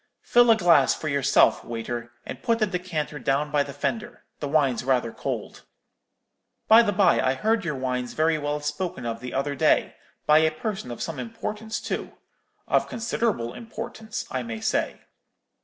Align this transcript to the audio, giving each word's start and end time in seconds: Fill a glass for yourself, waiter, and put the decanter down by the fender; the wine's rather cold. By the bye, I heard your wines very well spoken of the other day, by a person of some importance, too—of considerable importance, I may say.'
Fill 0.23 0.49
a 0.49 0.57
glass 0.57 0.95
for 0.95 1.07
yourself, 1.07 1.63
waiter, 1.63 2.11
and 2.25 2.41
put 2.41 2.57
the 2.57 2.65
decanter 2.65 3.19
down 3.19 3.51
by 3.51 3.61
the 3.61 3.71
fender; 3.71 4.23
the 4.39 4.47
wine's 4.47 4.83
rather 4.83 5.11
cold. 5.11 5.61
By 6.67 6.81
the 6.81 6.91
bye, 6.91 7.21
I 7.21 7.35
heard 7.35 7.63
your 7.63 7.75
wines 7.75 8.13
very 8.13 8.39
well 8.39 8.59
spoken 8.61 9.05
of 9.05 9.19
the 9.19 9.31
other 9.35 9.53
day, 9.53 9.95
by 10.25 10.39
a 10.39 10.49
person 10.49 10.89
of 10.89 11.03
some 11.03 11.19
importance, 11.19 11.79
too—of 11.79 12.89
considerable 12.89 13.53
importance, 13.53 14.25
I 14.31 14.41
may 14.41 14.59
say.' 14.59 15.01